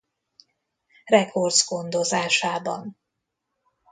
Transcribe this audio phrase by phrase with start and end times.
[1.11, 2.97] Records gondozásában.